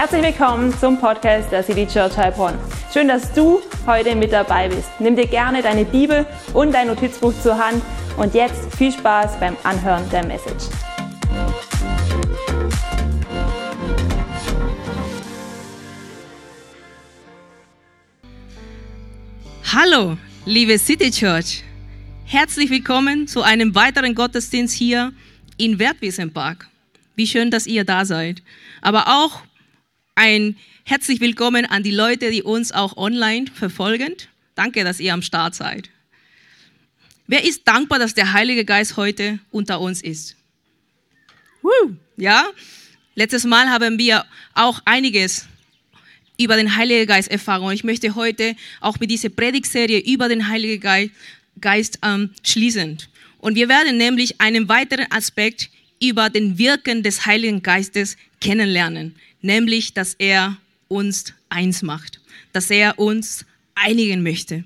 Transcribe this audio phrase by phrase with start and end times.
[0.00, 2.54] Herzlich willkommen zum Podcast der City Church Heilbronn.
[2.92, 4.88] Schön, dass du heute mit dabei bist.
[5.00, 6.24] Nimm dir gerne deine Bibel
[6.54, 7.82] und dein Notizbuch zur Hand
[8.16, 10.66] und jetzt viel Spaß beim Anhören der Message.
[19.64, 21.64] Hallo, liebe City Church.
[22.24, 25.12] Herzlich willkommen zu einem weiteren Gottesdienst hier
[25.56, 26.68] in Wertwiesenpark.
[27.16, 28.44] Wie schön, dass ihr da seid.
[28.80, 29.40] Aber auch
[30.18, 34.16] ein herzlich willkommen an die Leute, die uns auch online verfolgen.
[34.56, 35.90] Danke, dass ihr am Start seid.
[37.28, 40.34] Wer ist dankbar, dass der Heilige Geist heute unter uns ist?
[41.62, 42.48] Woo, ja?
[43.14, 45.46] Letztes Mal haben wir auch einiges
[46.36, 47.70] über den Heiligen Geist erfahren.
[47.72, 51.12] Ich möchte heute auch mit dieser Predigtserie über den Heiligen Geist,
[51.60, 52.98] Geist ähm, schließen.
[53.38, 55.70] Und wir werden nämlich einen weiteren Aspekt
[56.02, 60.56] über den Wirken des Heiligen Geistes kennenlernen, nämlich, dass er
[60.88, 62.20] uns eins macht,
[62.52, 64.64] dass er uns einigen möchte.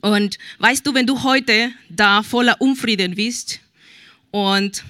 [0.00, 3.60] Und weißt du, wenn du heute da voller Unfrieden bist
[4.30, 4.84] und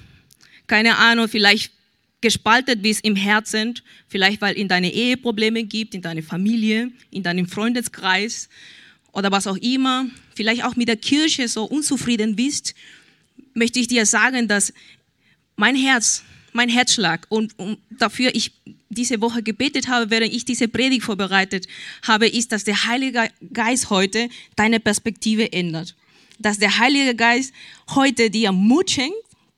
[0.67, 1.71] keine Ahnung, vielleicht
[2.21, 3.75] gespalten bist im Herzen,
[4.07, 8.49] vielleicht weil in deine Ehe Probleme gibt, in deiner Familie, in deinem Freundeskreis
[9.13, 12.75] oder was auch immer, vielleicht auch mit der Kirche so unzufrieden bist,
[13.53, 14.73] möchte ich dir sagen, dass
[15.55, 18.51] mein Herz, mein Herzschlag und, und dafür ich
[18.89, 21.67] diese Woche gebetet habe, während ich diese Predigt vorbereitet
[22.03, 25.95] habe, ist, dass der Heilige Geist heute deine Perspektive ändert.
[26.39, 27.53] Dass der Heilige Geist
[27.93, 29.17] heute dir Mut schenkt,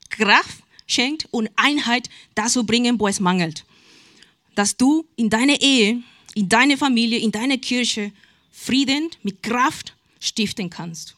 [0.09, 3.65] Kraft schenkt und Einheit dazu bringen, wo es mangelt.
[4.55, 6.03] Dass du in deiner Ehe,
[6.35, 8.11] in deiner Familie, in deiner Kirche
[8.51, 11.15] Frieden mit Kraft stiften kannst.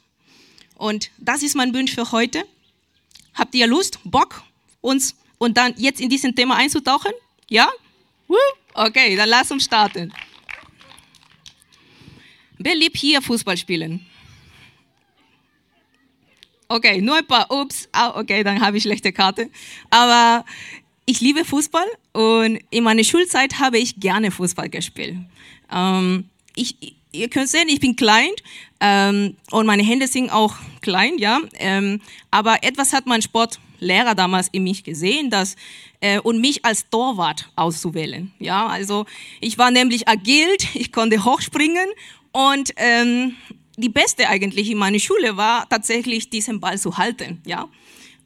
[0.75, 2.45] Und das ist mein Wunsch für heute.
[3.33, 4.43] Habt ihr Lust, Bock,
[4.81, 7.11] uns und dann jetzt in diesem Thema einzutauchen?
[7.49, 7.69] Ja?
[8.73, 10.13] Okay, dann lass uns starten.
[12.57, 14.05] Wer liebt hier Fußball spielen?
[16.69, 17.89] Okay, nur ein paar Ups.
[17.91, 19.49] Ah, okay, dann habe ich schlechte Karte.
[19.89, 20.45] Aber
[21.05, 25.17] ich liebe Fußball und in meiner Schulzeit habe ich gerne Fußball gespielt.
[25.69, 28.31] Ähm, ich, ihr könnt sehen, ich bin klein
[28.79, 31.41] ähm, und meine Hände sind auch klein, ja.
[31.59, 31.99] Ähm,
[32.31, 33.21] aber etwas hat mein
[33.83, 35.55] Sportlehrer damals in mich gesehen, dass
[35.99, 38.31] äh, und mich als Torwart auszuwählen.
[38.39, 39.05] Ja, also
[39.41, 41.87] ich war nämlich agil, ich konnte hochspringen
[42.31, 43.35] und ähm,
[43.75, 47.41] die Beste eigentlich in meiner Schule war tatsächlich diesen Ball zu halten.
[47.45, 47.67] Ja,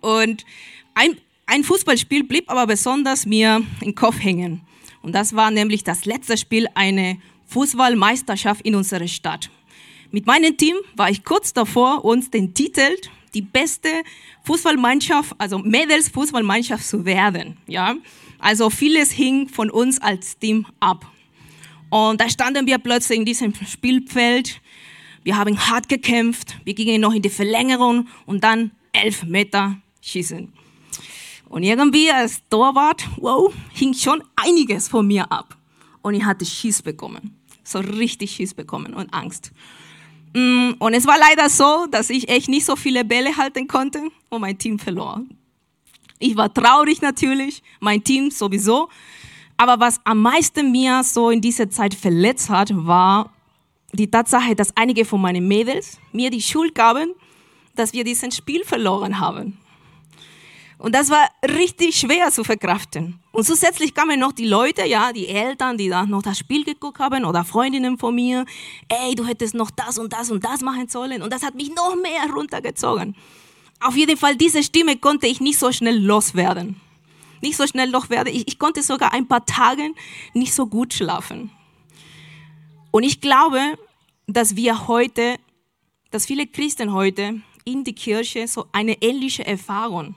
[0.01, 0.45] und
[0.93, 4.61] ein, ein Fußballspiel blieb aber besonders mir im Kopf hängen.
[5.01, 7.17] Und das war nämlich das letzte Spiel eine
[7.47, 9.49] Fußballmeisterschaft in unserer Stadt.
[10.11, 12.95] Mit meinem Team war ich kurz davor, uns den Titel
[13.33, 13.89] die beste
[14.47, 17.57] Fußballmannschaft, also Mädels Fußballmannschaft zu werden.
[17.67, 17.95] Ja,
[18.39, 21.05] also vieles hing von uns als Team ab.
[21.89, 24.61] Und da standen wir plötzlich in diesem Spielfeld.
[25.23, 26.55] Wir haben hart gekämpft.
[26.63, 30.53] Wir gingen noch in die Verlängerung und dann elf Meter schießen.
[31.49, 35.57] Und irgendwie als Torwart, wow, hing schon einiges von mir ab.
[36.01, 37.35] Und ich hatte Schiss bekommen.
[37.65, 39.51] So richtig Schiss bekommen und Angst.
[40.37, 43.99] Mm, und es war leider so, dass ich echt nicht so viele Bälle halten konnte
[44.29, 45.23] und mein Team verlor.
[46.19, 48.87] Ich war traurig natürlich, mein Team sowieso.
[49.57, 53.31] Aber was am meisten mir so in dieser Zeit verletzt hat, war
[53.93, 57.15] die Tatsache, dass einige von meinen Mädels mir die Schuld gaben,
[57.75, 59.57] dass wir diesen Spiel verloren haben.
[60.79, 63.19] Und das war richtig schwer zu verkraften.
[63.31, 66.99] Und zusätzlich kamen noch die Leute, ja, die Eltern, die da noch das Spiel geguckt
[66.99, 68.45] haben oder Freundinnen von mir.
[68.87, 71.23] Ey, du hättest noch das und das und das machen sollen.
[71.23, 73.15] Und das hat mich noch mehr runtergezogen.
[73.79, 76.79] Auf jeden Fall, diese Stimme konnte ich nicht so schnell loswerden.
[77.41, 78.33] Nicht so schnell loswerden.
[78.33, 79.91] Ich, ich konnte sogar ein paar Tage
[80.33, 81.49] nicht so gut schlafen.
[82.91, 83.59] Und ich glaube,
[84.27, 85.37] dass wir heute,
[86.11, 90.15] dass viele Christen heute in die Kirche so eine ähnliche Erfahrung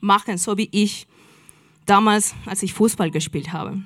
[0.00, 1.06] machen, so wie ich
[1.86, 3.82] damals, als ich Fußball gespielt habe.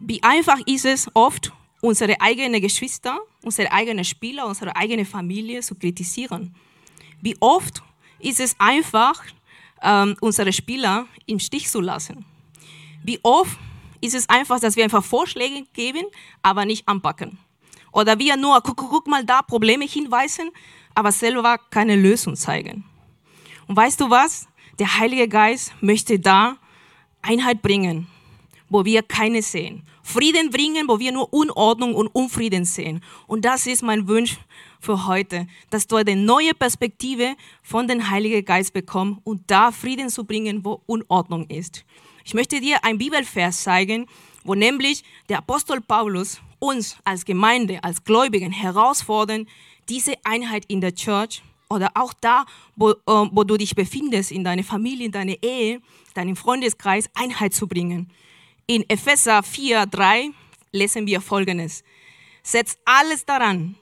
[0.00, 5.74] Wie einfach ist es oft, unsere eigenen Geschwister, unsere eigenen Spieler, unsere eigene Familie zu
[5.74, 6.54] kritisieren.
[7.20, 7.82] Wie oft
[8.18, 9.22] ist es einfach,
[9.82, 12.24] ähm, unsere Spieler im Stich zu lassen.
[13.04, 13.56] Wie oft
[14.00, 16.04] ist es einfach, dass wir einfach Vorschläge geben,
[16.42, 17.38] aber nicht anpacken.
[17.92, 20.50] Oder wir nur, guck, guck mal da, Probleme hinweisen,
[20.94, 22.84] aber selber keine Lösung zeigen.
[23.66, 24.47] Und weißt du was?
[24.78, 26.56] Der Heilige Geist möchte da
[27.20, 28.06] Einheit bringen,
[28.68, 29.82] wo wir keine sehen.
[30.04, 33.02] Frieden bringen, wo wir nur Unordnung und Unfrieden sehen.
[33.26, 34.38] Und das ist mein Wunsch
[34.80, 40.10] für heute, dass du eine neue Perspektive von dem Heiligen Geist bekommst und da Frieden
[40.10, 41.84] zu bringen, wo Unordnung ist.
[42.24, 44.06] Ich möchte dir ein Bibelvers zeigen,
[44.44, 49.48] wo nämlich der Apostel Paulus uns als Gemeinde, als Gläubigen herausfordern,
[49.88, 54.44] diese Einheit in der Church oder auch da, wo, äh, wo du dich befindest, in
[54.44, 55.80] deiner Familie, in deiner Ehe,
[56.14, 58.10] deinem Freundeskreis, Einheit zu bringen.
[58.66, 60.30] In Epheser 4, 3
[60.72, 61.84] lesen wir Folgendes.
[62.42, 63.76] Setzt alles daran,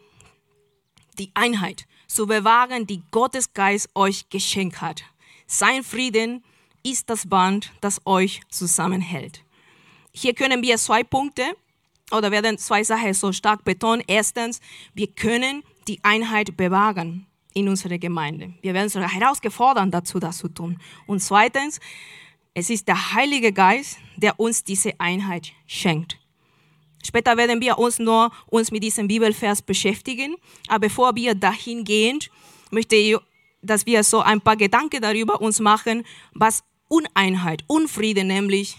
[1.18, 5.02] die Einheit zu bewahren, die Gottes Geist euch geschenkt hat.
[5.46, 6.44] Sein Frieden
[6.82, 9.42] ist das Band, das euch zusammenhält.
[10.12, 11.44] Hier können wir zwei Punkte
[12.10, 14.02] oder werden zwei Sachen so stark betonen.
[14.06, 14.60] Erstens,
[14.94, 17.25] wir können die Einheit bewahren
[17.56, 18.52] in unserer Gemeinde.
[18.60, 20.78] Wir werden sogar herausgefordert dazu, das zu tun.
[21.06, 21.80] Und zweitens,
[22.52, 26.18] es ist der Heilige Geist, der uns diese Einheit schenkt.
[27.02, 30.36] Später werden wir uns nur uns mit diesem Bibelvers beschäftigen.
[30.68, 32.18] Aber bevor wir dahin gehen,
[32.70, 33.16] möchte ich,
[33.62, 36.04] dass wir so ein paar Gedanken darüber uns machen,
[36.34, 38.76] was Uneinheit, Unfrieden nämlich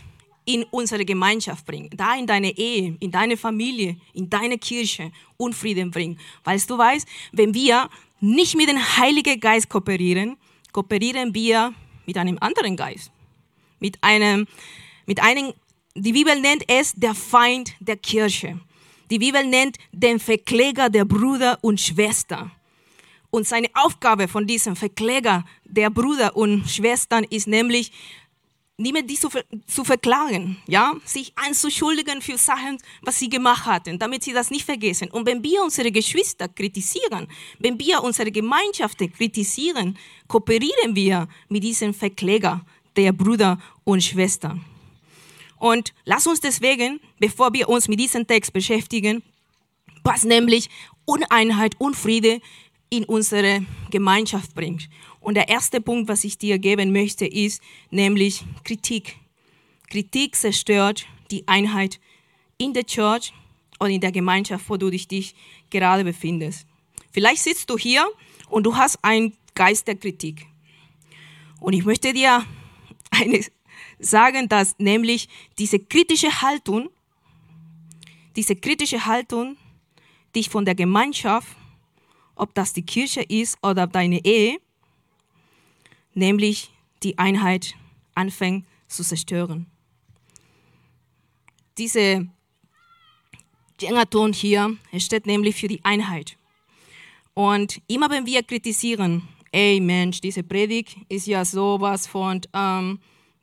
[0.48, 2.00] in unsere Gemeinschaft bringt.
[2.00, 6.20] Da in deine Ehe, in deine Familie, in deine Kirche Unfrieden bringt.
[6.44, 7.90] Weil du weißt, wenn wir
[8.22, 10.38] nicht mit dem Heiligen Geist kooperieren,
[10.72, 11.74] kooperieren wir
[12.06, 13.12] mit einem anderen Geist.
[13.80, 14.48] Mit einem,
[15.06, 15.54] mit einem
[15.96, 18.60] die Bibel nennt es der Feind der Kirche.
[19.10, 22.52] Die Bibel nennt den Verkläger der Brüder und Schwestern.
[23.30, 27.92] Und seine Aufgabe von diesem Verkläger der Brüder und Schwestern ist nämlich,
[28.78, 29.30] niemand die zu,
[29.66, 34.66] zu verklagen, ja, sich anzuschuldigen für Sachen, was sie gemacht hatten, damit sie das nicht
[34.66, 35.10] vergessen.
[35.10, 37.28] Und wenn wir unsere Geschwister kritisieren,
[37.60, 39.98] wenn wir unsere Gemeinschaften kritisieren,
[40.28, 42.64] kooperieren wir mit diesem Verkläger
[42.96, 44.64] der Brüder und Schwestern.
[45.58, 49.24] Und lass uns deswegen, bevor wir uns mit diesem Text beschäftigen,
[50.04, 50.70] was nämlich
[51.06, 52.42] Uneinheit, Unfriede
[52.90, 54.88] in unsere Gemeinschaft bringt.
[55.28, 59.18] Und der erste Punkt, was ich dir geben möchte, ist nämlich Kritik.
[59.90, 62.00] Kritik zerstört die Einheit
[62.58, 63.34] in der Church
[63.78, 65.36] und in der Gemeinschaft, wo du dich
[65.70, 66.66] gerade befindest.
[67.12, 68.08] Vielleicht sitzt du hier
[68.50, 70.46] und du hast einen Geist der Kritik.
[71.60, 72.46] Und ich möchte dir
[73.12, 73.42] eine
[74.00, 75.28] sagen, dass nämlich
[75.60, 76.90] diese kritische Haltung,
[78.38, 79.58] diese kritische Haltung
[80.34, 81.50] dich von der Gemeinschaft,
[82.36, 84.62] ob das die Kirche ist oder deine Ehe,
[86.18, 86.72] nämlich
[87.04, 87.76] die Einheit
[88.16, 89.68] anfängt zu zerstören.
[91.78, 92.28] Diese
[93.80, 96.38] Jängerton hier steht nämlich für die Einheit.
[97.36, 103.00] Und immer wenn wir kritisieren, ey Mensch, diese Predigt ist ja sowas von ähm,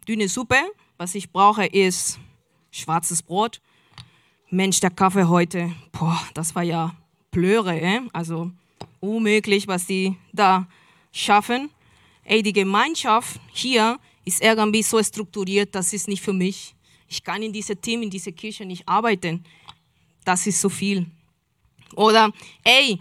[0.08, 0.56] dünne Suppe.
[0.98, 2.18] Was ich brauche, ist
[2.72, 3.60] schwarzes Brot.
[4.50, 6.94] Mensch, der Kaffee heute, boah, das war ja
[7.30, 8.00] Blöre, äh?
[8.12, 8.50] also
[9.00, 10.66] unmöglich, was die da
[11.12, 11.70] schaffen.
[12.24, 16.74] Ey, die Gemeinschaft hier ist irgendwie so strukturiert, das ist nicht für mich.
[17.06, 19.44] Ich kann in diesem Team, in dieser Kirche nicht arbeiten.
[20.24, 21.06] Das ist so viel.
[21.94, 22.32] Oder,
[22.64, 22.98] ey,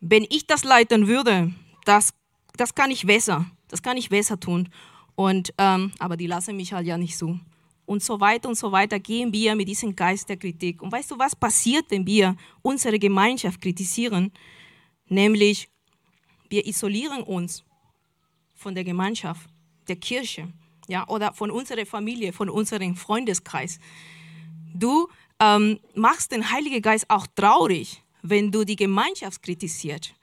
[0.00, 1.52] wenn ich das leiten würde,
[1.84, 2.12] das,
[2.56, 3.46] das kann ich besser.
[3.68, 4.68] Das kann ich besser tun.
[5.14, 7.38] Und, ähm, aber die lassen mich halt ja nicht so.
[7.86, 10.82] Und so weiter und so weiter gehen wir mit diesem Geist der Kritik.
[10.82, 14.32] Und weißt du, was passiert, wenn wir unsere Gemeinschaft kritisieren?
[15.08, 15.68] Nämlich,
[16.48, 17.64] wir isolieren uns
[18.56, 19.48] von der Gemeinschaft,
[19.86, 20.48] der Kirche,
[20.88, 23.78] ja, oder von unserer Familie, von unserem Freundeskreis.
[24.74, 25.08] Du
[25.40, 30.14] ähm, machst den Heiligen Geist auch traurig, wenn du die Gemeinschaft kritisierst.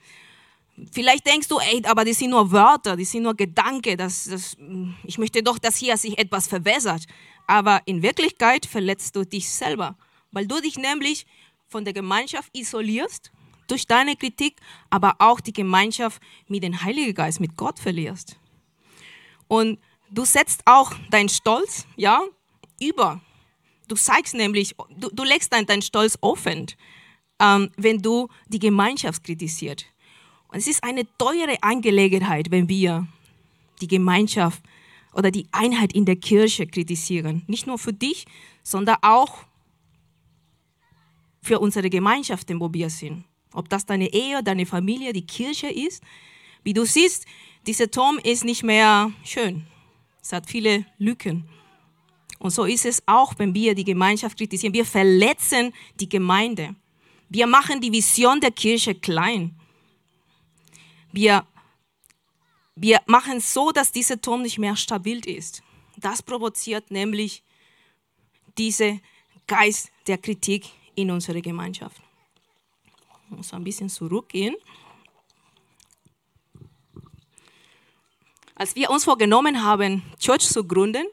[0.91, 3.95] Vielleicht denkst du, ey, aber das sind nur Wörter, das sind nur Gedanken.
[3.95, 4.57] Das, das,
[5.03, 7.05] ich möchte doch, dass hier sich etwas verbessert.
[7.45, 9.95] Aber in Wirklichkeit verletzt du dich selber,
[10.31, 11.27] weil du dich nämlich
[11.67, 13.31] von der Gemeinschaft isolierst
[13.67, 18.37] durch deine Kritik, aber auch die Gemeinschaft mit dem Heiligen Geist, mit Gott verlierst.
[19.47, 19.79] Und
[20.11, 22.21] du setzt auch deinen Stolz, ja,
[22.79, 23.21] über.
[23.87, 26.67] Du zeigst nämlich, du, du legst deinen dein Stolz offen,
[27.39, 29.85] ähm, wenn du die Gemeinschaft kritisierst.
[30.47, 33.07] Und es ist eine teure Angelegenheit, wenn wir
[33.81, 34.61] die Gemeinschaft
[35.13, 37.43] oder die Einheit in der Kirche kritisieren.
[37.47, 38.25] Nicht nur für dich,
[38.63, 39.45] sondern auch
[41.41, 43.25] für unsere Gemeinschaften, wo wir sind.
[43.53, 46.03] Ob das deine Ehe, deine Familie, die Kirche ist.
[46.63, 47.25] Wie du siehst,
[47.65, 49.65] dieser Turm ist nicht mehr schön.
[50.21, 51.47] Es hat viele Lücken.
[52.39, 54.73] Und so ist es auch, wenn wir die Gemeinschaft kritisieren.
[54.73, 56.75] Wir verletzen die Gemeinde.
[57.29, 59.55] Wir machen die Vision der Kirche klein.
[61.11, 61.47] Wir,
[62.75, 65.63] wir machen so, dass dieser Turm nicht mehr stabil ist.
[65.97, 67.43] Das provoziert nämlich
[68.57, 69.01] diesen
[69.47, 72.01] Geist der Kritik in unserer Gemeinschaft.
[73.29, 74.55] Muss ein bisschen zurückgehen.
[78.55, 81.05] Als wir uns vorgenommen haben, Church zu gründen,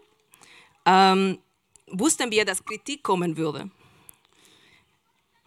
[0.85, 1.39] ähm,
[1.87, 3.71] wussten wir, dass Kritik kommen würde.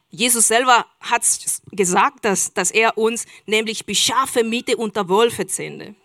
[0.09, 1.23] Jesus selber hat
[1.71, 5.95] gesagt, dass, dass er uns nämlich wie Schafe Mitte unter Wölfe zähnte.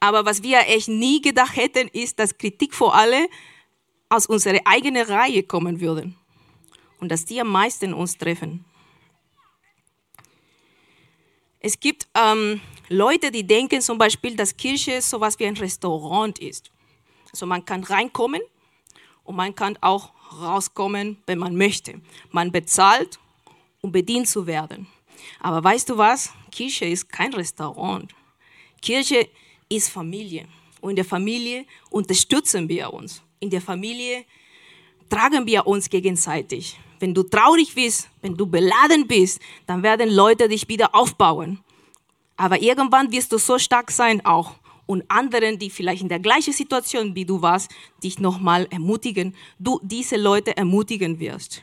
[0.00, 3.26] Aber was wir echt nie gedacht hätten, ist, dass Kritik vor allem
[4.08, 6.12] aus unserer eigenen Reihe kommen würde
[7.00, 8.64] und dass die am meisten uns treffen.
[11.66, 16.38] Es gibt ähm, Leute, die denken zum Beispiel, dass Kirche so etwas wie ein Restaurant
[16.38, 16.70] ist.
[17.32, 18.42] Also man kann reinkommen
[19.22, 22.02] und man kann auch rauskommen, wenn man möchte.
[22.30, 23.18] Man bezahlt,
[23.80, 24.88] um bedient zu werden.
[25.40, 26.34] Aber weißt du was?
[26.50, 28.14] Kirche ist kein Restaurant.
[28.82, 29.26] Kirche
[29.70, 30.46] ist Familie.
[30.82, 33.22] Und in der Familie unterstützen wir uns.
[33.40, 34.26] In der Familie
[35.08, 36.78] tragen wir uns gegenseitig.
[37.04, 41.60] Wenn du traurig bist, wenn du beladen bist, dann werden Leute dich wieder aufbauen.
[42.34, 44.54] Aber irgendwann wirst du so stark sein auch
[44.86, 47.70] und anderen, die vielleicht in der gleichen Situation wie du warst,
[48.02, 51.62] dich nochmal ermutigen, du diese Leute ermutigen wirst.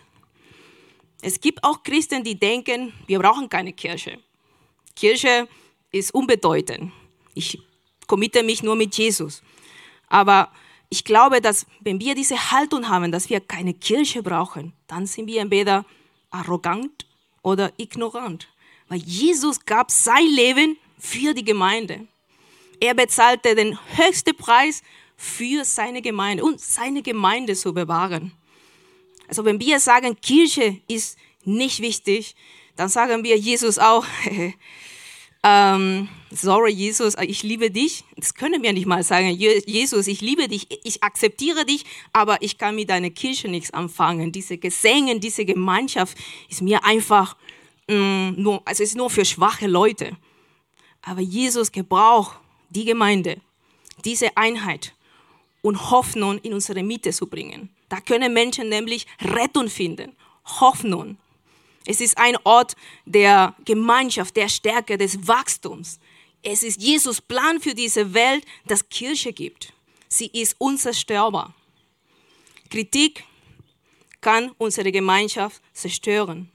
[1.24, 4.20] Es gibt auch Christen, die denken, wir brauchen keine Kirche.
[4.96, 5.48] Kirche
[5.92, 6.92] ist unbedeutend.
[7.34, 7.60] Ich
[8.06, 9.42] committe mich nur mit Jesus.
[10.08, 10.52] Aber
[10.94, 15.26] ich glaube, dass wenn wir diese Haltung haben, dass wir keine Kirche brauchen, dann sind
[15.26, 15.86] wir entweder
[16.32, 17.06] arrogant
[17.42, 18.50] oder ignorant.
[18.90, 22.08] Weil Jesus gab sein Leben für die Gemeinde.
[22.82, 24.84] Er bezahlte den höchsten Preis
[25.16, 28.34] für seine Gemeinde und seine Gemeinde zu bewahren.
[29.30, 32.36] Also wenn wir sagen, Kirche ist nicht wichtig,
[32.76, 34.06] dann sagen wir Jesus auch,
[35.44, 38.04] ähm, sorry Jesus, ich liebe dich.
[38.16, 42.58] Das können wir nicht mal sagen, Jesus, ich liebe dich, ich akzeptiere dich, aber ich
[42.58, 44.32] kann mit deiner Kirche nichts anfangen.
[44.32, 46.18] Diese Gesänge, diese Gemeinschaft
[46.50, 47.36] ist mir einfach
[47.88, 50.18] mh, mm, nur, also ist nur für schwache Leute.
[51.02, 53.42] Aber Jesus gebraucht die Gemeinde,
[54.06, 54.94] diese Einheit
[55.62, 57.70] und Hoffnung in unsere Mitte zu bringen.
[57.90, 61.18] Da können Menschen nämlich Rettung finden, Hoffnung.
[61.86, 66.00] Es ist ein Ort der Gemeinschaft, der Stärke, des Wachstums.
[66.44, 69.74] Es ist Jesus Plan für diese Welt, dass Kirche gibt.
[70.08, 71.54] Sie ist unzerstörbar.
[72.70, 73.24] Kritik
[74.22, 76.50] kann unsere Gemeinschaft zerstören.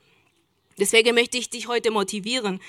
[0.77, 2.59] Deswegen möchte ich dich heute motivieren.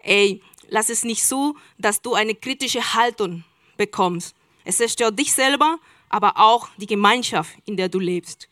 [0.00, 3.44] Ey, lass es nicht so, dass du eine kritische Haltung
[3.76, 4.34] bekommst.
[4.64, 5.78] Es zerstört dich selber,
[6.08, 8.48] aber auch die Gemeinschaft, in der du lebst.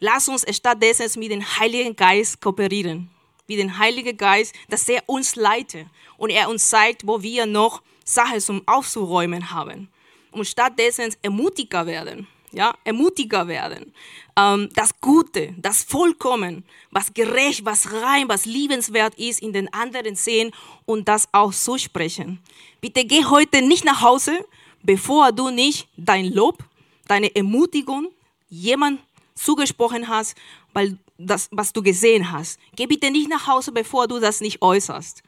[0.00, 3.10] Lass uns stattdessen mit dem Heiligen Geist kooperieren.
[3.48, 5.86] Mit dem Heiligen Geist, dass er uns leitet
[6.16, 9.88] und er uns zeigt, wo wir noch Sachen zum Aufzuräumen haben.
[10.30, 13.92] Und stattdessen ermutiger werden ja, ermutiger werden.
[14.36, 20.14] Ähm, das Gute, das Vollkommen, was gerecht, was rein, was liebenswert ist, in den anderen
[20.14, 20.52] sehen
[20.86, 22.40] und das auch so sprechen.
[22.80, 24.44] Bitte geh heute nicht nach Hause,
[24.82, 26.62] bevor du nicht dein Lob,
[27.06, 28.08] deine Ermutigung
[28.48, 29.00] jemand
[29.34, 30.36] zugesprochen hast,
[30.72, 32.58] weil das, was du gesehen hast.
[32.76, 35.22] Geh bitte nicht nach Hause, bevor du das nicht äußerst.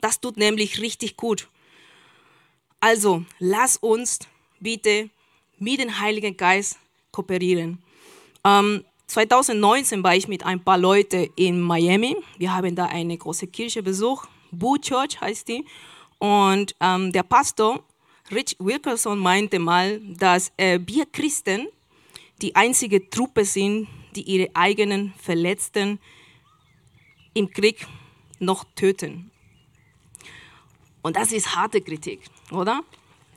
[0.00, 1.48] Das tut nämlich richtig gut.
[2.80, 4.18] Also, lass uns
[4.60, 5.08] bitte
[5.58, 6.78] mit dem Heiligen Geist
[7.10, 7.82] kooperieren.
[8.44, 12.16] Ähm, 2019 war ich mit ein paar Leuten in Miami.
[12.36, 14.28] Wir haben da eine große Kirche besucht.
[14.50, 15.64] Boo Church heißt die.
[16.18, 17.82] Und ähm, der Pastor
[18.30, 21.68] Rich Wilkerson meinte mal, dass äh, wir Christen
[22.42, 25.98] die einzige Truppe sind, die ihre eigenen Verletzten
[27.32, 27.86] im Krieg
[28.38, 29.30] noch töten.
[31.02, 32.82] Und das ist harte Kritik, oder?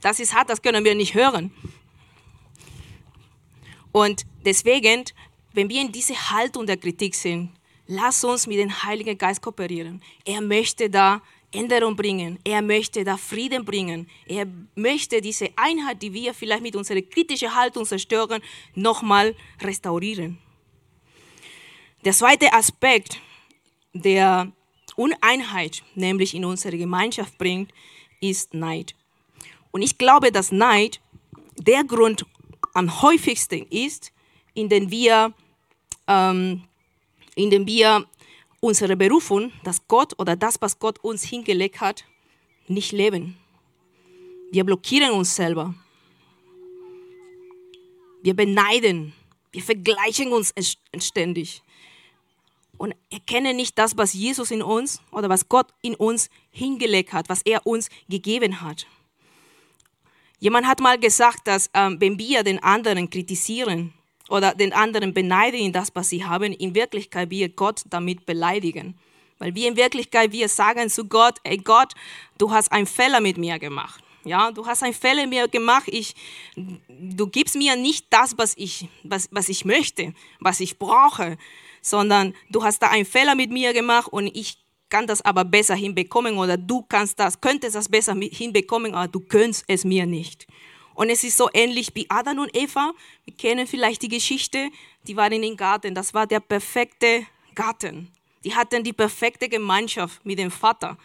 [0.02, 1.52] Das ist hart, das können wir nicht hören.
[3.92, 5.06] Und deswegen,
[5.54, 7.52] wenn wir in dieser Haltung der Kritik sind,
[7.88, 10.02] lass uns mit dem Heiligen Geist kooperieren.
[10.24, 12.40] Er möchte da Änderung bringen.
[12.44, 14.10] Er möchte da Frieden bringen.
[14.26, 18.42] Er möchte diese Einheit, die wir vielleicht mit unserer kritischen Haltung zerstören,
[18.76, 20.38] nochmal restaurieren.
[22.04, 23.20] Der zweite Aspekt,
[23.94, 24.52] der
[24.96, 27.72] Uneinheit nämlich in unsere Gemeinschaft bringt,
[28.20, 28.96] ist Neid.
[29.72, 31.00] Und ich glaube, dass Neid
[31.58, 32.26] der Grund
[32.74, 34.12] am häufigsten ist,
[34.54, 35.34] indem wir,
[36.08, 36.64] ähm,
[37.36, 38.06] indem wir
[38.60, 42.06] unsere Berufung, das Gott oder das, was Gott uns hingelegt hat,
[42.68, 43.38] nicht leben.
[44.52, 45.74] Wir blockieren uns selber.
[48.22, 49.14] Wir beneiden.
[49.52, 50.54] Wir vergleichen uns
[51.00, 51.62] ständig.
[52.78, 57.30] Und erkennen nicht das, was Jesus in uns oder was Gott in uns hingelegt hat,
[57.30, 58.86] was er uns gegeben hat.
[60.40, 63.94] Jemand hat mal gesagt, dass ähm, wenn wir den anderen kritisieren
[64.30, 68.98] oder den anderen beneiden das, was sie haben, in Wirklichkeit wir Gott damit beleidigen.
[69.40, 71.94] Weil wir in Wirklichkeit, wir sagen zu Gott, ey Gott,
[72.38, 74.04] du hast einen Fehler mit mir gemacht.
[74.24, 75.88] Ja, du hast einen Fehler mir gemacht.
[75.88, 76.16] Ich,
[76.56, 81.38] du gibst mir nicht das, was ich, was, was ich möchte, was ich brauche,
[81.82, 84.58] sondern du hast da einen Fehler mit mir gemacht und ich
[84.90, 89.20] kann das aber besser hinbekommen oder du kannst das, könntest das besser hinbekommen, aber du
[89.20, 90.48] könntest es mir nicht.
[90.98, 92.92] Und es ist so ähnlich wie Adam und Eva.
[93.24, 94.72] Wir kennen vielleicht die Geschichte.
[95.04, 95.94] Die waren im Garten.
[95.94, 98.12] Das war der perfekte Garten.
[98.44, 100.98] Die hatten die perfekte Gemeinschaft mit dem Vater.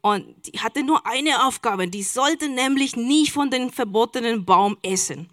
[0.00, 1.88] Und die hatten nur eine Aufgabe.
[1.88, 5.28] Die sollten nämlich nicht von dem verbotenen Baum essen.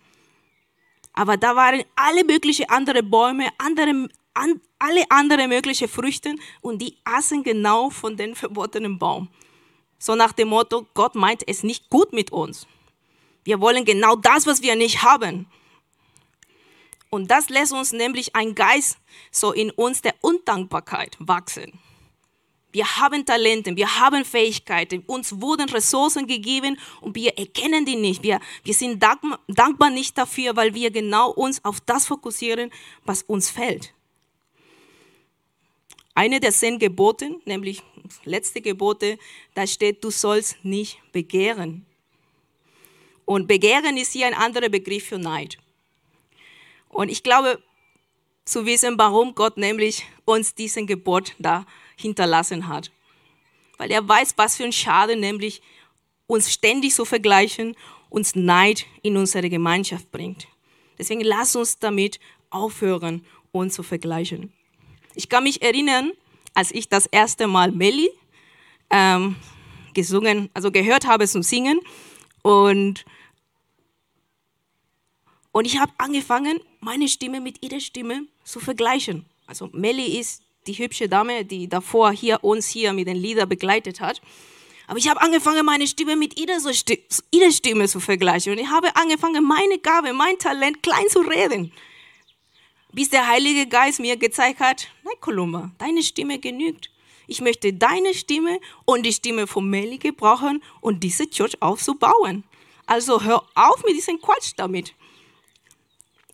[1.14, 6.98] Aber da waren alle möglichen andere Bäume, andere, an, alle anderen möglichen Früchte und die
[7.06, 9.30] aßen genau von dem verbotenen Baum.
[9.98, 12.68] So nach dem Motto, Gott meint es nicht gut mit uns.
[13.44, 15.48] Wir wollen genau das, was wir nicht haben.
[17.10, 18.98] Und das lässt uns nämlich ein Geist
[19.32, 21.80] so in uns der Undankbarkeit wachsen.
[22.72, 28.22] Wir haben Talente, wir haben Fähigkeiten, uns wurden Ressourcen gegeben und wir erkennen die nicht.
[28.22, 32.70] Wir, wir sind dankbar nicht dafür, weil wir genau uns auf das fokussieren,
[33.06, 33.96] was uns fällt.
[36.14, 37.82] Eine der zehn Gebote, nämlich
[38.24, 39.18] letzte Gebote,
[39.56, 41.88] da steht, du sollst nicht begehren.
[43.30, 45.60] Und begehren ist hier ein anderer Begriff für Neid.
[46.88, 47.62] Und ich glaube,
[48.44, 52.90] zu wissen, warum Gott nämlich uns diesen Gebot da hinterlassen hat.
[53.78, 55.62] Weil er weiß, was für ein Schaden nämlich
[56.26, 57.76] uns ständig so vergleichen,
[58.10, 60.48] uns Neid in unsere Gemeinschaft bringt.
[60.98, 62.20] Deswegen lass uns damit
[62.50, 64.52] aufhören, uns zu vergleichen.
[65.14, 66.14] Ich kann mich erinnern,
[66.56, 68.10] als ich das erste Mal Melly
[68.90, 69.36] ähm,
[69.94, 71.80] gesungen, also gehört habe zum Singen
[72.42, 73.06] und
[75.52, 79.26] und ich habe angefangen, meine Stimme mit ihrer Stimme zu vergleichen.
[79.48, 84.00] Also Melly ist die hübsche Dame, die davor hier uns hier mit den Liedern begleitet
[84.00, 84.22] hat.
[84.88, 88.54] Aber ich habe angefangen, meine Stimme mit ihrer, so Sti ihrer Stimme zu vergleichen.
[88.54, 91.72] Und ich habe angefangen, meine Gabe, mein Talent klein zu reden.
[92.92, 96.90] Bis der Heilige Geist mir gezeigt hat, nein, Kolumba, deine Stimme genügt.
[97.28, 102.44] Ich möchte deine Stimme und die Stimme von Melly gebrauchen und diese Church aufzubauen.
[102.88, 104.96] Also hör auf mit diesem Quatsch damit.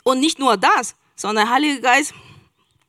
[0.07, 2.13] Und nicht nur das, sondern der Heilige Geist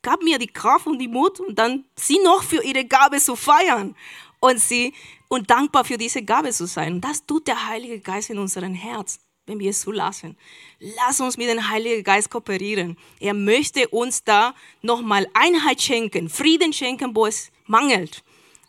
[0.02, 3.35] gab mir die Kraft und die Mut und dann sie noch für ihre Gabe zu
[3.37, 3.96] feiern
[4.38, 4.92] und sie
[5.29, 7.00] und dankbar für diese Gabe zu sein.
[7.00, 10.37] Das tut der Heilige Geist in unserem Herz, wenn wir es zulassen.
[10.79, 12.98] Lass uns mit dem Heiligen Geist kooperieren.
[13.18, 18.22] Er möchte uns da nochmal Einheit schenken, Frieden schenken, wo es mangelt.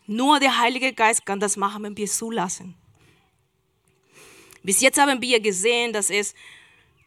[0.05, 2.75] Nur der Heilige Geist kann das machen, wenn wir es zulassen.
[4.63, 6.33] Bis jetzt haben wir gesehen, dass es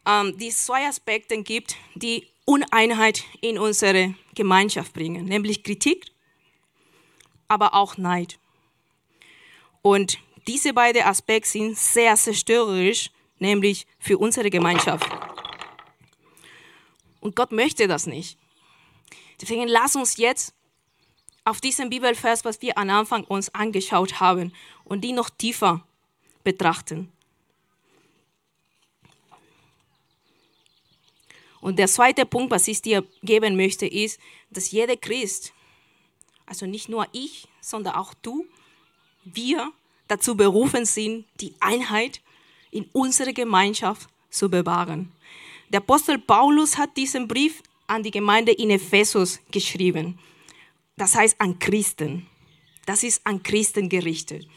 [0.05, 6.07] ähm, die zwei Aspekte gibt, die Uneinheit in unsere Gemeinschaft bringen, nämlich Kritik,
[7.47, 8.39] aber auch Neid.
[9.81, 15.09] Und diese beiden Aspekte sind sehr zerstörerisch, nämlich für unsere Gemeinschaft.
[17.19, 18.37] Und Gott möchte das nicht.
[19.39, 20.53] Deswegen lass uns jetzt
[21.45, 25.85] auf diesen Bibelvers, was wir am Anfang uns angeschaut haben, und die noch tiefer
[26.43, 27.11] betrachten.
[31.61, 34.19] Und der zweite Punkt, was ich dir geben möchte, ist,
[34.49, 35.53] dass jeder Christ,
[36.45, 38.45] also nicht nur ich, sondern auch du,
[39.23, 39.71] wir
[40.07, 42.21] dazu berufen sind, die Einheit
[42.71, 45.11] in unserer Gemeinschaft zu bewahren.
[45.69, 50.17] Der Apostel Paulus hat diesen Brief an die Gemeinde in Ephesus geschrieben.
[50.97, 52.27] Das heißt an Christen.
[52.85, 54.47] Das ist an Christen gerichtet.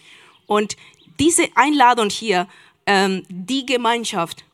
[0.47, 0.77] Und
[1.21, 2.49] diese Einladung hier,
[2.87, 4.45] ähm, die Gemeinschaft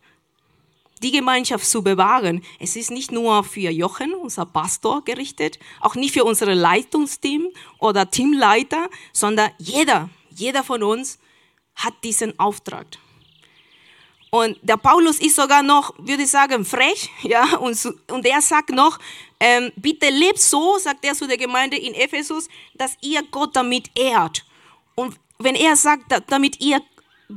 [1.03, 2.43] die Gemeinschaft zu bewahren.
[2.59, 8.11] Es ist nicht nur für Jochen, unser Pastor, gerichtet, auch nicht für unsere Leitungsteam oder
[8.11, 11.19] Teamleiter, sondern jeder, jeder von uns
[11.75, 12.87] hat diesen Auftrag.
[14.31, 17.77] Und der Paulus ist sogar noch, würde ich sagen, frech, ja, und,
[18.11, 18.99] und er sagt noch,
[19.41, 23.91] ähm, bitte lebt so, sagt er zu der Gemeinde in Ephesus, dass ihr Gott damit
[23.99, 24.45] ehrt.
[24.95, 26.81] Und wenn er sagt, damit ihr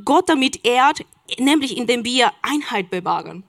[0.04, 1.06] Gott damit ehrt,
[1.40, 3.44] nämlich indem wir Einheit bewahren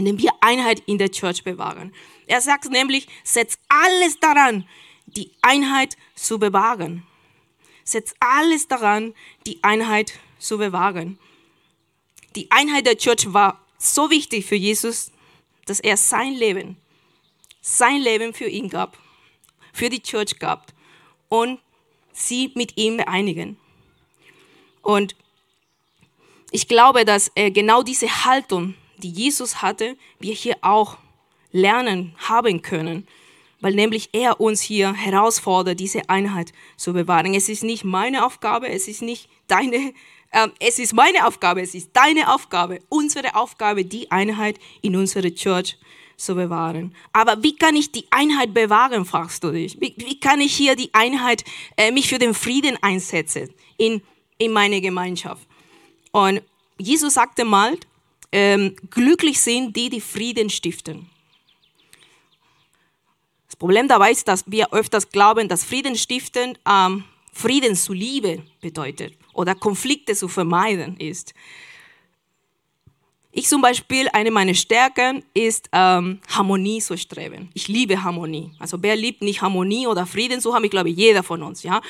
[0.00, 1.94] indem wir Einheit in der Church bewahren.
[2.26, 4.66] Er sagt nämlich, setz alles daran,
[5.06, 7.02] die Einheit zu bewahren.
[7.84, 9.14] Setz alles daran,
[9.46, 11.18] die Einheit zu bewahren.
[12.34, 15.10] Die Einheit der Church war so wichtig für Jesus,
[15.66, 16.78] dass er sein Leben,
[17.60, 18.96] sein Leben für ihn gab,
[19.72, 20.72] für die Church gab
[21.28, 21.60] und
[22.12, 23.58] sie mit ihm einigen.
[24.82, 25.14] Und
[26.52, 30.98] ich glaube, dass genau diese Haltung die Jesus hatte, wir hier auch
[31.52, 33.06] lernen haben können,
[33.60, 37.34] weil nämlich er uns hier herausfordert, diese Einheit zu bewahren.
[37.34, 39.92] Es ist nicht meine Aufgabe, es ist nicht deine
[40.32, 45.34] Ähm, es ist meine Aufgabe, es ist deine Aufgabe, unsere Aufgabe, die Einheit in unserer
[45.34, 45.76] Church
[46.16, 46.94] zu bewahren.
[47.12, 49.80] Aber wie kann ich die Einheit bewahren, fragst du dich.
[49.80, 51.44] Wie, wie kann ich hier die Einheit,
[51.76, 54.02] äh, mich für den Frieden einsetzen in,
[54.38, 55.42] in meine Gemeinschaft?
[56.12, 56.42] Und
[56.78, 57.76] Jesus sagte mal,
[58.32, 61.08] ähm, glücklich sind die, die Frieden stiften.
[63.46, 68.42] Das Problem dabei ist, dass wir öfters glauben, dass Frieden stiften ähm, Frieden zu lieben
[68.60, 71.34] bedeutet oder Konflikte zu vermeiden ist.
[73.32, 77.48] Ich zum Beispiel, eine meiner Stärken ist ähm, Harmonie zu streben.
[77.54, 78.50] Ich liebe Harmonie.
[78.58, 80.64] Also wer liebt nicht Harmonie oder Frieden zu haben?
[80.64, 81.62] Ich glaube, jeder von uns.
[81.62, 81.80] Ja?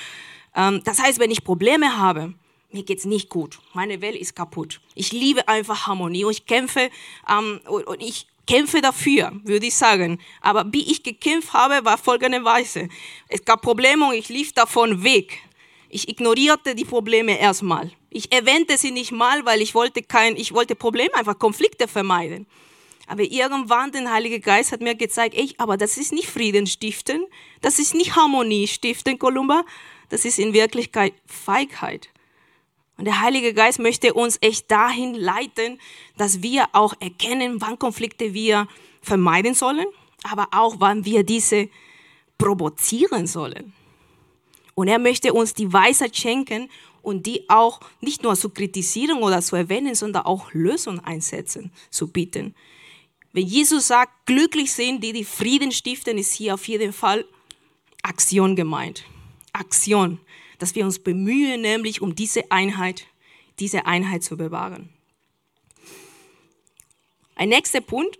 [0.55, 2.35] Ähm, das heißt, wenn ich Probleme habe,
[2.73, 3.59] mir geht's nicht gut.
[3.73, 4.81] Meine Welt ist kaputt.
[4.95, 6.91] Ich liebe einfach Harmonie und ich kämpfe
[7.29, 10.21] ähm, und ich kämpfe dafür, würde ich sagen.
[10.41, 12.89] Aber wie ich gekämpft habe, war folgenderweise.
[13.29, 15.39] Es gab Probleme und ich lief davon weg.
[15.89, 17.91] Ich ignorierte die Probleme erstmal.
[18.11, 22.47] Ich erwähnte sie nicht mal, weil ich wollte kein, ich wollte Probleme, einfach Konflikte vermeiden.
[23.07, 27.27] Aber irgendwann der Heilige Geist hat mir gezeigt, ey, aber das ist nicht Frieden stiften,
[27.61, 29.65] das ist nicht Harmonie stiften, Kolumba,
[30.11, 32.09] das ist in Wirklichkeit Feigheit.
[33.01, 35.81] Und der Heilige Geist möchte uns echt dahin leiten,
[36.19, 38.69] dass wir auch erkennen, wann Konflikte wir
[39.01, 39.87] vermeiden sollen,
[40.23, 41.71] aber auch wann wir diese
[42.37, 43.73] provozieren sollen.
[44.75, 46.69] Und er möchte uns die Weisheit schenken
[47.01, 52.09] und die auch nicht nur zu kritisieren oder zu erwähnen, sondern auch Lösungen einsetzen, zu
[52.09, 52.55] bieten.
[53.33, 57.25] Wenn Jesus sagt, glücklich sind die, die Frieden stiften, ist hier auf jeden Fall
[58.03, 59.05] Aktion gemeint.
[59.55, 60.21] Aktion,
[60.61, 63.07] dass wir uns bemühen, nämlich um diese Einheit,
[63.59, 64.91] diese Einheit zu bewahren.
[67.35, 68.19] Ein nächster Punkt,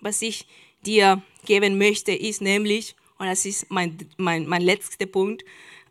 [0.00, 0.46] was ich
[0.84, 5.44] dir geben möchte, ist nämlich, und das ist mein, mein, mein letzter Punkt,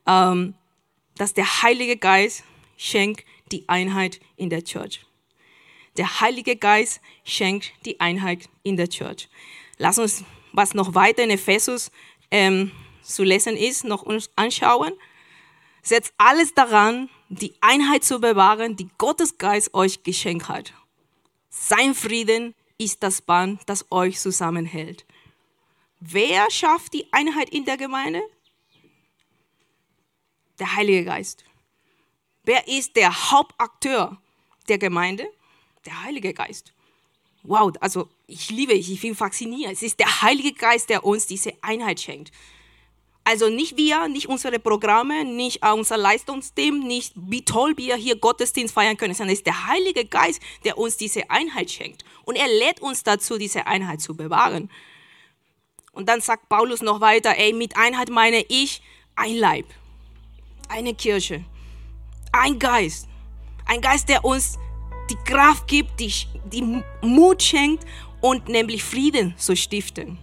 [0.08, 0.54] ähm,
[1.16, 2.44] dass der Heilige Geist
[2.78, 5.06] schenkt die Einheit in der Church.
[5.98, 9.28] Der Heilige Geist schenkt die Einheit in der Church.
[9.78, 11.92] Lass uns, was noch weiter in Ephesus
[12.30, 14.94] ähm, zu lesen ist, noch uns anschauen.
[15.82, 20.74] Setzt alles daran, die Einheit zu bewahren, die Gottes Geist euch geschenkt hat.
[21.50, 25.06] Sein Frieden ist das Band, das euch zusammenhält.
[26.00, 28.22] Wer schafft die Einheit in der Gemeinde?
[30.62, 31.44] der Heilige Geist.
[32.44, 34.22] Wer ist der Hauptakteur
[34.68, 35.28] der Gemeinde?
[35.86, 36.72] Der Heilige Geist.
[37.44, 39.74] Wow, also ich liebe, ich bin fasziniert.
[39.74, 42.32] Es ist der Heilige Geist, der uns diese Einheit schenkt.
[43.24, 48.74] Also nicht wir, nicht unsere Programme, nicht unser Leistungsteam, nicht wie toll wir hier Gottesdienst
[48.74, 52.04] feiern können, sondern es ist der Heilige Geist, der uns diese Einheit schenkt.
[52.24, 54.72] Und er lädt uns dazu, diese Einheit zu bewahren.
[55.92, 58.82] Und dann sagt Paulus noch weiter, ey, mit Einheit meine ich
[59.16, 59.66] ein Leib
[60.72, 61.44] eine Kirche,
[62.32, 63.08] ein Geist,
[63.66, 64.58] ein Geist, der uns
[65.10, 66.12] die Kraft gibt, die,
[66.46, 67.86] die Mut schenkt
[68.22, 70.18] und nämlich Frieden zu stiften.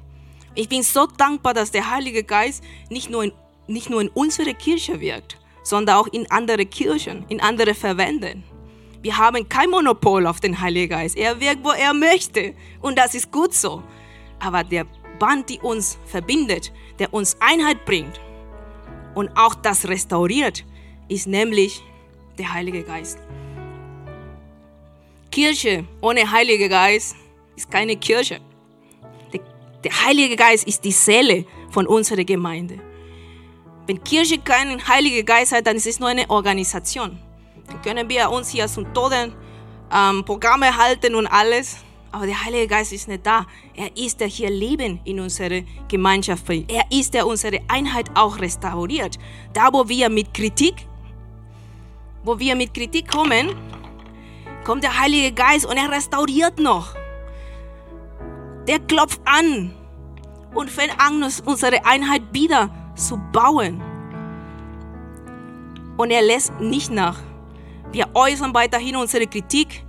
[0.55, 3.33] Ich bin so dankbar, dass der Heilige Geist nicht nur in,
[3.67, 8.45] nicht nur in unserer Kirche wirkt, sondern auch in andere Kirchen, in andere Verbänden.
[9.03, 11.17] Wir haben kein Monopol auf den Heiligen Geist.
[11.17, 12.55] Er wirkt, wo er möchte.
[12.81, 13.83] Und das ist gut so.
[14.41, 14.87] Aber der
[15.19, 18.21] Band, die uns verbindet, der uns Einheit bringt,
[19.15, 20.65] und auch das restauriert,
[21.09, 21.83] ist nämlich
[22.39, 23.19] der Heilige Geist.
[25.31, 27.17] Kirche ohne Heiliger Geist
[27.57, 28.41] ist keine Kirche.
[29.85, 32.81] Der, Heilige Geist ist die Seele von unserer Gemeinde.
[33.87, 37.19] Wenn Kirche keinen Heiligen Geist hat, dann ist es nur eine Organisation.
[37.67, 39.35] Dann können wir uns hier zum Toten
[39.95, 41.77] ähm, Programme halten und alles.
[42.11, 43.47] Aber der Heilige Geist ist nicht da.
[43.75, 46.43] Er ist, der hier Leben in unsere Gemeinschaft.
[46.49, 49.19] Er ist, der unsere Einheit auch restauriert.
[49.53, 50.75] Da, wo wir mit Kritik,
[52.25, 53.55] wo wir mit Kritik kommen,
[54.65, 56.98] kommt der Heilige Geist und er restauriert noch.
[58.69, 59.75] Der klopft an
[60.55, 63.83] und fängt an, unsere Einheit wieder zu bauen.
[65.97, 67.19] Und er lässt nicht nach.
[67.91, 69.85] Wir äußern weiterhin unsere Kritik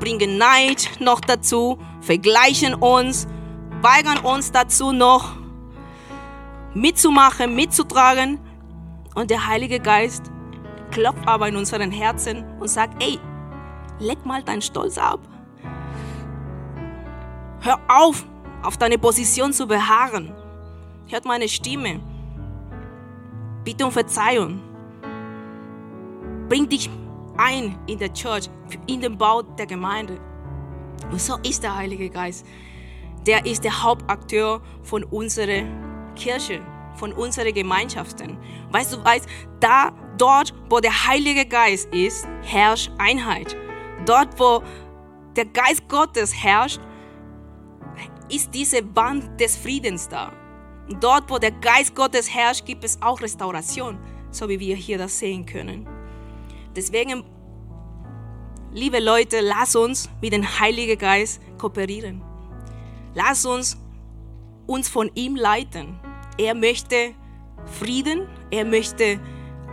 [0.00, 3.26] bringen Neid noch dazu, vergleichen uns,
[3.80, 5.36] weigern uns dazu noch
[6.74, 8.40] mitzumachen, mitzutragen.
[9.14, 10.30] Und der Heilige Geist
[10.90, 13.18] klopft aber in unseren Herzen und sagt, ey,
[13.98, 15.20] leg mal deinen Stolz ab.
[17.66, 18.24] Hör auf,
[18.62, 20.32] auf deine Position zu beharren.
[21.08, 21.98] Hört meine Stimme.
[23.64, 24.62] Bitte um Verzeihung.
[26.48, 26.88] Bring dich
[27.36, 28.48] ein in der Church,
[28.86, 30.20] in den Bau der Gemeinde.
[31.10, 32.46] Und so ist der Heilige Geist.
[33.26, 35.64] Der ist der Hauptakteur von unserer
[36.14, 36.60] Kirche,
[36.94, 38.38] von unseren Gemeinschaften.
[38.70, 39.26] Weißt du, weißt,
[39.58, 43.56] da, dort, wo der Heilige Geist ist, herrscht Einheit.
[44.04, 44.62] Dort, wo
[45.34, 46.80] der Geist Gottes herrscht,
[48.28, 50.32] ist diese Band des Friedens da.
[51.00, 53.98] Dort, wo der Geist Gottes herrscht, gibt es auch Restauration,
[54.30, 55.86] so wie wir hier das sehen können.
[56.74, 57.24] Deswegen,
[58.72, 62.22] liebe Leute, lass uns mit dem Heiligen Geist kooperieren.
[63.14, 63.76] Lass uns
[64.66, 65.98] uns von ihm leiten.
[66.38, 67.14] Er möchte
[67.64, 69.20] Frieden, er möchte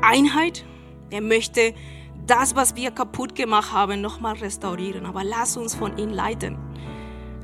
[0.01, 0.65] Einheit,
[1.09, 1.73] er möchte
[2.25, 5.05] das, was wir kaputt gemacht haben, nochmal restaurieren.
[5.05, 6.57] Aber lass uns von ihm leiten.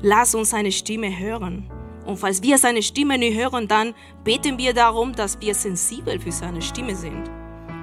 [0.02, 1.70] Lass uns seine Stimme hören.
[2.06, 6.32] Und falls wir seine Stimme nicht hören, dann beten wir darum, dass wir sensibel für
[6.32, 7.30] seine Stimme sind.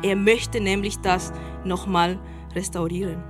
[0.02, 1.32] Er möchte nämlich das
[1.64, 2.20] nochmal
[2.56, 3.24] restaurieren.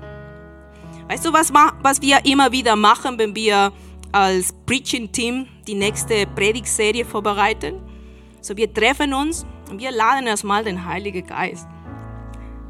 [1.10, 3.72] Weißt du, was, was wir immer wieder machen, wenn wir
[4.12, 7.82] als Preaching-Team die nächste Predigtserie vorbereiten?
[8.42, 11.68] So, wir treffen uns und wir laden erstmal den Heiligen Geist,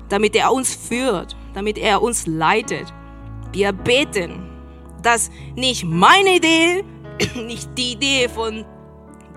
[0.09, 2.91] damit er uns führt, damit er uns leitet.
[3.51, 4.56] Wir beten,
[5.01, 6.83] dass nicht meine Idee
[7.35, 8.65] nicht die Idee von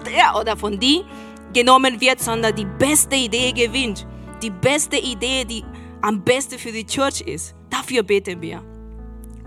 [0.04, 1.04] der oder von die
[1.52, 4.06] genommen wird, sondern die beste Idee gewinnt.
[4.42, 5.64] Die beste Idee, die
[6.02, 7.54] am besten für die Church ist.
[7.68, 8.62] Dafür beten wir.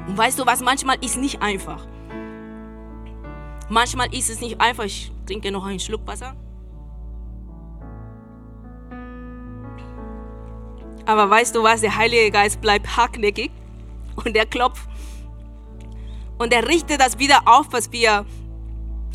[0.08, 1.88] Und weißt du was, manchmal ist nicht einfach.
[3.70, 4.84] Manchmal ist es nicht einfach.
[4.84, 6.36] Ich trinke noch einen Schluck Wasser.
[11.06, 13.52] Aber weißt du was, der Heilige Geist bleibt hartnäckig
[14.24, 14.88] und er klopft
[16.44, 18.26] und er richtet das wieder auf, was wir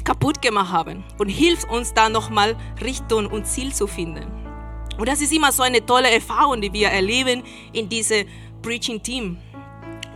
[0.03, 4.27] kaputt gemacht haben und hilft uns da nochmal Richtung und Ziel zu finden.
[4.97, 7.43] Und das ist immer so eine tolle Erfahrung, die wir erleben
[7.75, 8.27] in diesem
[8.63, 9.37] Preaching Team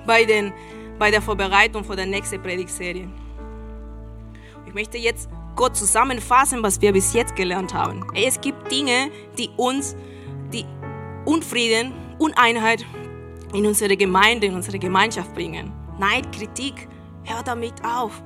[0.06, 0.54] bei, den,
[0.98, 3.08] bei der Vorbereitung für die nächste Predigtserie.
[4.66, 8.06] Ich möchte jetzt Gott zusammenfassen, was wir bis jetzt gelernt haben.
[8.14, 9.94] Es gibt Dinge, die uns
[10.50, 10.64] die
[11.26, 12.86] Unfrieden, Uneinheit
[13.52, 15.72] in unsere Gemeinde, in unsere Gemeinschaft bringen.
[15.98, 16.88] Neid, Kritik,
[17.24, 18.22] Hör damit auf.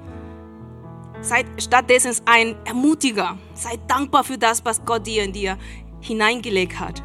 [1.21, 3.39] Seid stattdessen ein Ermutiger.
[3.55, 5.59] Sei dankbar für das, was Gott dir in dir
[6.01, 7.03] hineingelegt hat.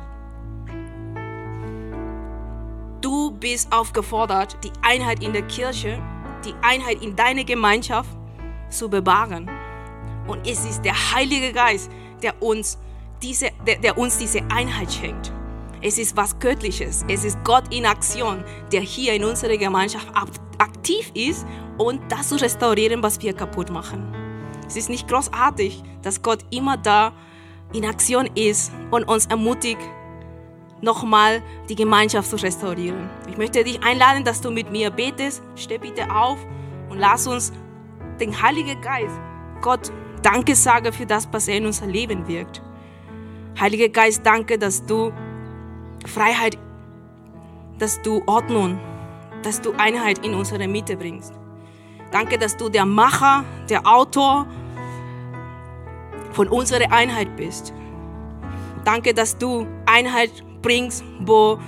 [3.02, 6.02] Du bist aufgefordert, die Einheit in der Kirche,
[6.46, 8.10] die Einheit in deiner Gemeinschaft
[8.70, 9.50] zu bewahren.
[10.28, 11.90] Und es ist der Heilige Geist,
[12.22, 12.78] der uns
[13.22, 15.32] diese, der, der uns diese Einheit schenkt.
[15.82, 17.04] Es ist was Göttliches.
[17.08, 20.08] Es ist Gott in Aktion, der hier in unserer Gemeinschaft
[20.62, 21.46] aktiv ist
[21.78, 24.14] und das zu restaurieren, was wir kaputt machen.
[24.68, 27.14] Es ist nicht großartig, dass Gott immer da
[27.74, 29.82] in Aktion ist und uns ermutigt,
[30.82, 33.10] nochmal die Gemeinschaft zu restaurieren.
[33.30, 35.44] Ich möchte dich einladen, dass du mit mir betest.
[35.56, 36.38] Steh bitte auf
[36.90, 37.52] und lass uns
[38.20, 39.20] den Heiligen Geist,
[39.62, 42.62] Gott, Danke sagen für das, was er in unser Leben wirkt.
[43.60, 45.12] Heiliger Geist, danke, dass du
[46.06, 46.58] Freiheit,
[47.80, 48.80] dass du Ordnung,
[49.44, 51.34] dass du Einheit in unsere Mitte bringst.
[52.12, 54.46] Danke, dass du der Macher, der Autor
[56.32, 57.74] von unserer Einheit bist.
[58.84, 61.60] Danke, dass du Einheit bringst, wo,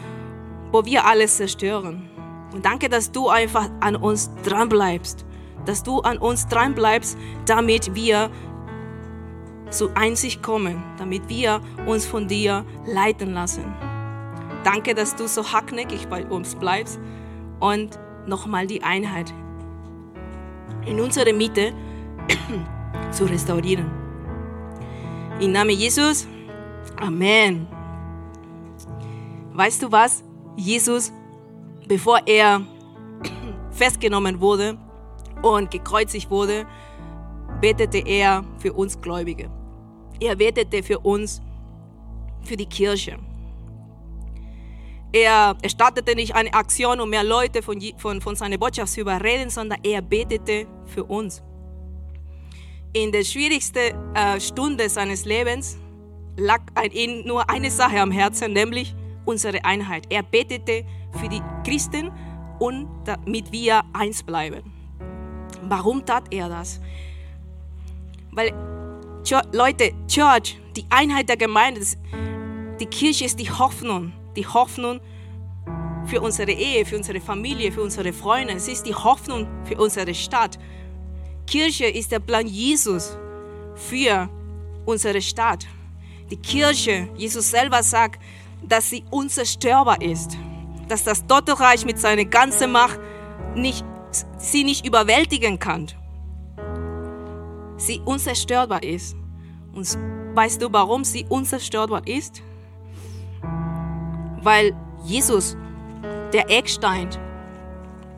[0.72, 2.10] wo wir alles zerstören.
[2.54, 5.26] Und danke, dass du einfach an uns dran bleibst.
[5.66, 8.30] Dass du an uns dran bleibst, damit wir
[9.70, 13.64] zu Einsicht kommen, damit wir uns von dir leiten lassen.
[14.64, 17.00] Danke, dass du so hartnäckig bei uns bleibst
[17.64, 17.98] und
[18.28, 19.34] nochmal die Einheit
[20.86, 21.72] in unserer Mitte
[23.12, 23.90] zu restaurieren.
[25.40, 26.28] Im Namen Jesus,
[26.98, 27.66] Amen.
[29.54, 30.24] Weißt du was?
[30.58, 31.14] Jesus,
[31.88, 32.62] bevor er
[33.72, 34.78] festgenommen wurde
[35.42, 36.66] und gekreuzigt wurde,
[37.62, 39.50] betete er für uns Gläubige.
[40.20, 41.42] Er betete für uns,
[42.42, 43.18] für die Kirche.
[45.14, 49.52] Er, startete nicht eine Aktion, um mehr Leute von, von, von seiner Botschaft zu überreden,
[49.52, 51.44] sondern er betete für uns.
[52.94, 55.78] In der schwierigsten äh, Stunde seines Lebens
[56.36, 58.96] lag ihm nur eine Sache am Herzen, nämlich
[59.26, 60.08] unsere Einheit.
[60.10, 62.12] Er betete für die Christen
[62.58, 64.64] und damit wir eins bleiben.
[65.62, 66.82] Warum tat er das?
[68.32, 68.52] Weil,
[69.52, 71.82] Leute, Church, die Einheit der Gemeinde,
[72.80, 75.00] die Kirche ist die Hoffnung die Hoffnung
[76.06, 78.54] für unsere Ehe, für unsere Familie, für unsere Freunde.
[78.54, 80.60] Es ist die Hoffnung für unsere Stadt.
[81.48, 83.18] Kirche ist der Plan Jesus
[83.76, 84.30] für
[84.86, 85.66] unsere Stadt.
[86.30, 88.22] Die Kirche, Jesus selber sagt,
[88.62, 90.38] dass sie unzerstörbar ist,
[90.88, 93.00] dass das Totenreich mit seiner ganzen Macht
[93.56, 93.86] nicht,
[94.38, 95.88] sie nicht überwältigen kann.
[97.78, 99.16] Sie unzerstörbar ist.
[99.74, 99.98] Und
[100.36, 102.42] weißt du, warum sie unzerstörbar ist?
[104.44, 104.76] Weil
[105.06, 105.58] Jesus
[106.32, 107.10] der Eckstein,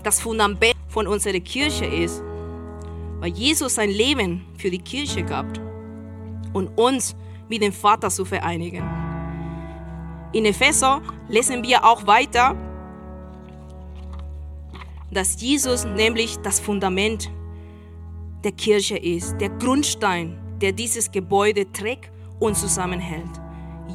[0.03, 2.23] das Fundament von unserer Kirche ist,
[3.19, 5.45] weil Jesus sein Leben für die Kirche gab
[6.53, 7.15] und uns
[7.49, 8.83] mit dem Vater zu vereinigen.
[10.31, 12.55] In Epheser lesen wir auch weiter,
[15.11, 17.31] dass Jesus nämlich das Fundament
[18.43, 23.29] der Kirche ist, der Grundstein, der dieses Gebäude trägt und zusammenhält.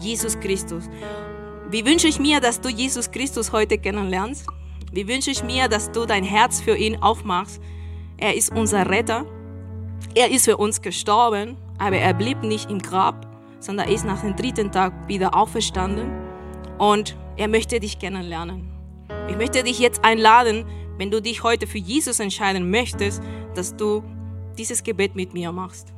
[0.01, 0.89] Jesus Christus.
[1.71, 4.45] Wie wünsche ich mir, dass du Jesus Christus heute kennenlernst?
[4.91, 7.63] Wie wünsche ich mir, dass du dein Herz für ihn aufmachst?
[8.17, 9.25] Er ist unser Retter.
[10.17, 13.25] Er ist für uns gestorben, aber er blieb nicht im Grab,
[13.61, 16.11] sondern ist nach dem dritten Tag wieder auferstanden
[16.79, 18.69] und er möchte dich kennenlernen.
[19.29, 20.65] Ich möchte dich jetzt einladen,
[20.99, 23.23] wenn du dich heute für Jesus entscheiden möchtest,
[23.55, 24.03] dass du
[24.59, 25.95] dieses Gebet mit mir machst.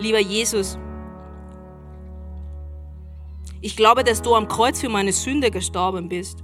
[0.00, 0.76] Lieber Jesus,
[3.62, 6.42] ich glaube, dass du am Kreuz für meine Sünde gestorben bist.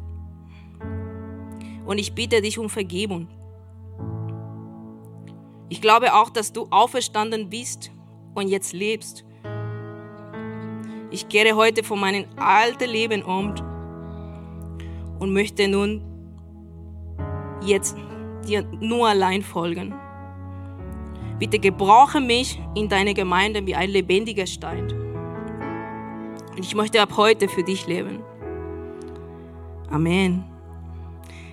[1.84, 3.26] Und ich bitte dich um Vergebung.
[5.68, 7.90] Ich glaube auch, dass du auferstanden bist
[8.34, 9.24] und jetzt lebst.
[11.10, 13.52] Ich kehre heute von meinem alten Leben um
[15.18, 16.04] und möchte nun
[17.62, 17.96] jetzt
[18.46, 19.92] dir nur allein folgen.
[21.40, 25.07] Bitte gebrauche mich in deine Gemeinde wie ein lebendiger Stein.
[26.58, 28.18] Und ich möchte ab heute für dich leben.
[29.92, 30.42] Amen.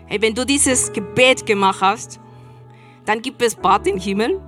[0.08, 2.20] Hey, wenn du dieses Gebet gemacht hast,
[3.06, 4.42] dann gibt es Bad im Himmel.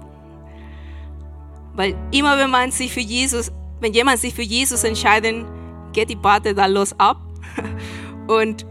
[1.76, 5.46] Weil immer wenn man sich für Jesus, wenn jemand sich für Jesus entscheidet,
[5.93, 7.17] geht die Bade da los ab.
[8.28, 8.65] Und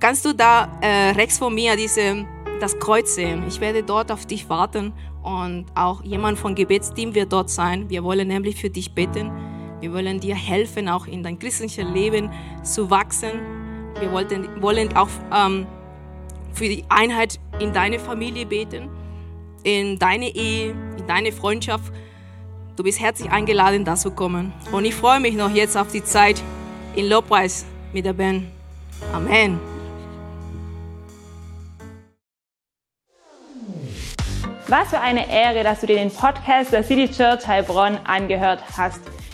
[0.00, 2.26] kannst du da äh, rechts von mir diese,
[2.58, 3.44] das Kreuz sehen?
[3.46, 7.88] Ich werde dort auf dich warten und auch jemand vom Gebetsteam wird dort sein.
[7.88, 9.30] Wir wollen nämlich für dich beten.
[9.80, 12.30] Wir wollen dir helfen, auch in dein christliches Leben
[12.62, 13.30] zu wachsen.
[13.98, 15.66] Wir wollten, wollen auch ähm,
[16.52, 18.90] für die Einheit in deine Familie beten,
[19.62, 21.92] in deine Ehe, in deine Freundschaft.
[22.76, 24.52] Du bist herzlich eingeladen, da zu kommen.
[24.70, 26.42] Und ich freue mich noch jetzt auf die Zeit
[26.94, 28.44] in Lobpreis mit der Band.
[29.14, 29.58] Amen.
[34.68, 39.00] Was für eine Ehre, dass du dir den Podcast der City Church Heilbronn angehört hast.